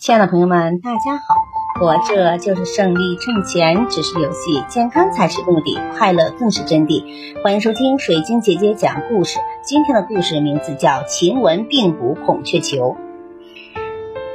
[0.00, 1.34] 亲爱的朋友们，大家好！
[1.78, 7.04] 活着就是胜利，挣钱只是游戏，健康才是目的，快乐更是真谛。
[7.44, 9.38] 欢迎收听水晶姐姐讲故事。
[9.62, 12.96] 今天的故事名字叫《晴雯病补孔雀球》。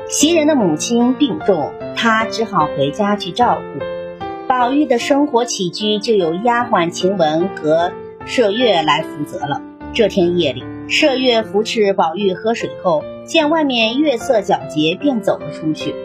[0.07, 3.84] 袭人的母亲病重，她只好回家去照顾。
[4.47, 7.91] 宝玉的生活起居就由丫鬟晴雯和
[8.27, 9.63] 麝月来负责了。
[9.95, 13.04] 这天夜里，麝月扶持宝玉喝水后。
[13.25, 15.96] 见外面月色皎洁，便走了出去。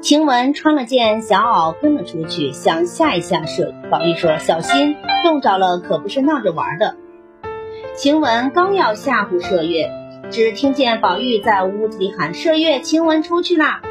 [0.00, 6.96] 晴雯穿了件小袄跟了出去，想吓一吓麝宝玉说：“小心，冻着了可不是闹着玩的。”
[7.94, 9.90] 晴雯刚要吓唬麝月，
[10.30, 13.82] 只听见宝玉在屋子里喊：“麝月，晴雯出去啦！”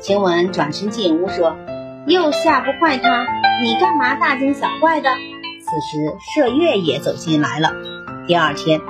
[0.00, 1.56] 晴雯转身进屋说
[2.08, 3.26] ：“又吓不坏他，
[3.62, 5.10] 你干嘛大惊小怪的？”
[5.60, 7.74] 此时麝月也走进来了。
[8.26, 8.80] 第二天。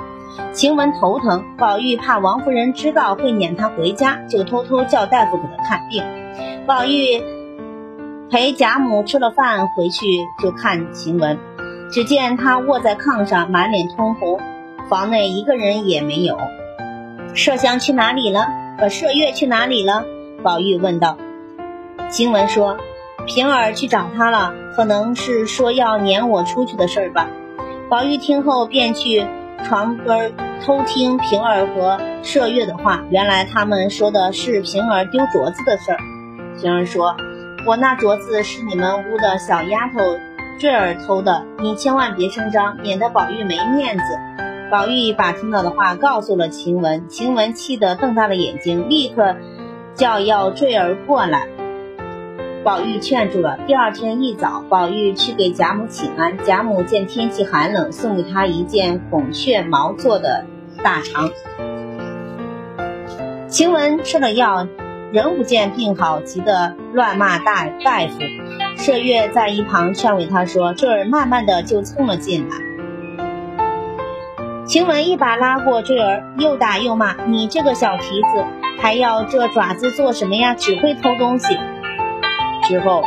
[0.51, 6.03] 晴雯头疼，宝玉怕王夫人知道会撵她回家，就偷偷叫大夫给她看病。
[6.65, 7.21] 宝玉
[8.31, 10.05] 陪贾母吃了饭回去，
[10.41, 11.37] 就看晴雯，
[11.91, 14.39] 只见她卧在炕上，满脸通红，
[14.89, 16.37] 房内一个人也没有。
[17.35, 18.47] 麝香去哪里了？
[18.79, 20.03] 呃，麝月去哪里了？
[20.43, 21.17] 宝玉问道。
[22.09, 22.77] 晴雯说
[23.27, 27.27] ：“平儿去找他了，可能是说要撵我出去的事儿吧。”
[27.89, 29.25] 宝玉听后便去。
[29.65, 30.33] 床根
[30.65, 35.97] 偷听平儿和麝月的话，原来他们说的是平儿丢镯子的事儿。
[36.59, 37.15] 平儿说
[37.65, 40.19] ：“我那镯子是你们屋的小丫头
[40.59, 44.03] 坠儿偷的，你千万别声张，免得宝玉没面子。”
[44.69, 49.37] 宝玉把听到的话告诉了晴雯，晴雯气得瞪大了眼睛，立刻
[49.95, 51.47] 叫要坠儿过来。
[52.63, 53.59] 宝玉劝住了。
[53.67, 56.37] 第二天一早，宝玉去给贾母请安。
[56.45, 60.45] 贾母见天气寒冷，送给他一件孔雀毛做的
[60.81, 61.31] 大裳。
[63.47, 64.67] 晴雯吃了药，
[65.11, 68.19] 仍不见病好，急得乱骂大大夫。
[68.77, 72.55] 麝月在一旁劝慰他说：“坠儿慢慢的就蹭了进来。”
[74.65, 78.45] 晴雯一把拉过坠儿，又打又骂：“你这个小蹄子，
[78.79, 80.55] 还要这爪子做什么呀？
[80.55, 81.59] 只会偷东西！”
[82.67, 83.03] 之后，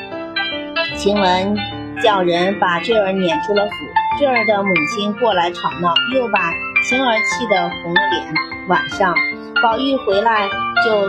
[0.97, 1.57] 晴雯
[2.03, 3.73] 叫人把坠儿撵出了府。
[4.19, 6.39] 坠儿的母亲过来吵闹，又把
[6.83, 8.25] 晴儿气得红了脸。
[8.69, 9.15] 晚上，
[9.63, 11.09] 宝玉回来就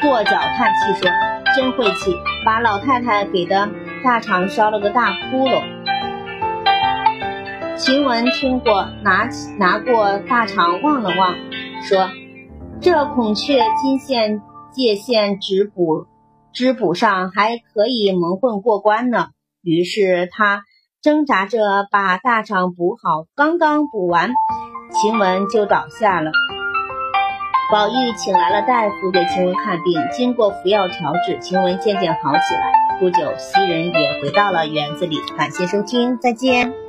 [0.00, 1.10] 跺脚叹气说
[1.56, 2.14] ：“真晦气，
[2.44, 3.68] 把老太太给的
[4.04, 5.64] 大肠烧了个大窟窿。”
[7.76, 11.34] 晴雯听过，拿起拿过大肠望了望，
[11.82, 12.08] 说
[12.80, 14.40] ：“这孔雀金线
[14.72, 16.06] 界线直补。”
[16.56, 19.26] 织补上还可以蒙混过关呢。
[19.62, 20.62] 于是他
[21.02, 24.30] 挣扎着把大肠补好，刚刚补完，
[24.90, 26.30] 晴雯就倒下了。
[27.70, 32.98] 宝玉请来了大夫给晴雯看病，经过服药调治，晴雯渐渐好起来。
[32.98, 35.18] 不久，袭人也回到了园子里。
[35.36, 36.85] 感谢收听，再见。